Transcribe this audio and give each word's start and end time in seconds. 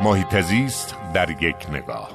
محیط 0.00 0.40
زیست 0.40 0.96
در 1.14 1.30
یک 1.30 1.56
نگاه. 1.72 2.10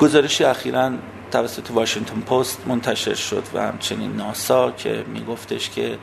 گزارشی 0.00 0.44
اخیرا 0.44 0.90
توسط 1.30 1.70
واشنگتن 1.70 2.20
پست 2.20 2.62
منتشر 2.66 3.14
شد 3.14 3.42
و 3.54 3.62
همچنین 3.62 4.16
ناسا 4.16 4.70
که 4.70 5.04
میگفتش 5.08 5.70
که 5.70 5.98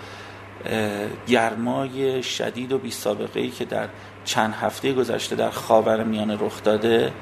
گرمای 1.27 2.23
شدید 2.23 2.71
و 2.71 2.77
بی 2.77 2.93
ای 3.35 3.49
که 3.49 3.65
در 3.65 3.87
چند 4.25 4.53
هفته 4.53 4.93
گذشته 4.93 5.35
در 5.35 5.49
خاور 5.49 6.03
میانه 6.03 6.37
رخ 6.39 6.63
داده 6.63 7.13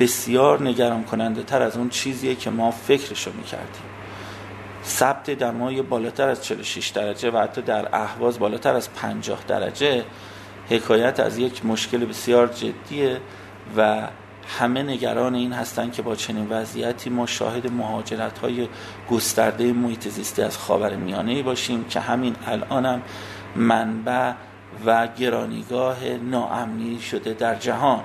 بسیار 0.00 0.62
نگران 0.62 1.04
کننده 1.04 1.42
تر 1.42 1.62
از 1.62 1.76
اون 1.76 1.88
چیزیه 1.88 2.34
که 2.34 2.50
ما 2.50 2.70
فکرشو 2.70 3.32
می‌کردیم. 3.32 3.82
ثبت 4.88 5.30
دمای 5.30 5.82
بالاتر 5.82 6.28
از 6.28 6.44
46 6.44 6.88
درجه 6.88 7.30
و 7.30 7.38
حتی 7.38 7.62
در 7.62 7.88
اهواز 7.92 8.38
بالاتر 8.38 8.74
از 8.74 8.92
50 8.94 9.44
درجه 9.48 10.04
حکایت 10.70 11.20
از 11.20 11.38
یک 11.38 11.66
مشکل 11.66 12.04
بسیار 12.04 12.46
جدیه 12.46 13.20
و 13.76 14.08
همه 14.58 14.82
نگران 14.82 15.34
این 15.34 15.52
هستند 15.52 15.92
که 15.92 16.02
با 16.02 16.16
چنین 16.16 16.46
وضعیتی 16.50 17.10
ما 17.10 17.26
شاهد 17.26 17.72
مهاجرت 17.72 18.38
های 18.38 18.68
گسترده 19.10 19.72
محیط 19.72 20.08
زیستی 20.08 20.42
از 20.42 20.58
خاور 20.58 20.96
میانه 20.96 21.42
باشیم 21.42 21.84
که 21.84 22.00
همین 22.00 22.36
الانم 22.46 23.02
منبع 23.56 24.32
و 24.86 25.06
گرانیگاه 25.06 26.04
ناامنی 26.04 27.00
شده 27.00 27.32
در 27.32 27.54
جهان. 27.54 28.04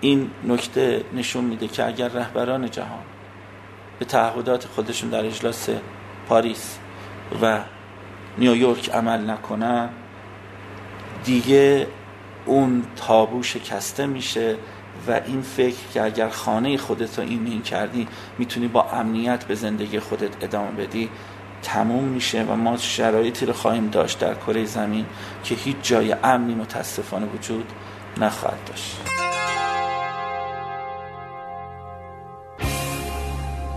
این 0.00 0.30
نکته 0.44 1.04
نشون 1.14 1.44
میده 1.44 1.68
که 1.68 1.86
اگر 1.86 2.08
رهبران 2.08 2.70
جهان 2.70 3.02
به 4.00 4.06
تعهدات 4.06 4.66
خودشون 4.66 5.10
در 5.10 5.26
اجلاس 5.26 5.68
پاریس 6.28 6.78
و 7.42 7.60
نیویورک 8.38 8.90
عمل 8.90 9.30
نکنن 9.30 9.88
دیگه 11.24 11.86
اون 12.46 12.84
تابو 12.96 13.42
شکسته 13.42 14.06
میشه 14.06 14.56
و 15.08 15.20
این 15.26 15.42
فکر 15.42 15.76
که 15.94 16.02
اگر 16.02 16.28
خانه 16.28 16.76
خودت 16.76 17.18
رو 17.18 17.24
ایمین 17.24 17.62
کردی 17.62 18.08
می‌تونی 18.38 18.68
با 18.68 18.82
امنیت 18.82 19.44
به 19.44 19.54
زندگی 19.54 20.00
خودت 20.00 20.44
ادامه 20.44 20.70
بدی 20.70 21.10
تموم 21.62 22.04
میشه 22.04 22.42
و 22.42 22.56
ما 22.56 22.76
شرایطی 22.76 23.46
رو 23.46 23.52
خواهیم 23.52 23.88
داشت 23.88 24.18
در 24.18 24.34
کره 24.34 24.64
زمین 24.64 25.06
که 25.44 25.54
هیچ 25.54 25.76
جای 25.82 26.12
امنی 26.12 26.54
متاسفانه 26.54 27.26
وجود 27.26 27.72
نخواهد 28.16 28.64
داشت. 28.66 29.29